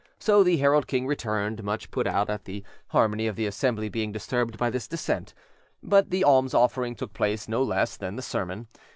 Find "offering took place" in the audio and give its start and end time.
6.55-7.47